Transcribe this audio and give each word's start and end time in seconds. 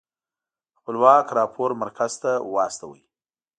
خپلواک 0.77 1.25
راپور 1.39 1.69
مرکز 1.81 2.13
ته 2.21 2.31
واستوه. 2.53 2.97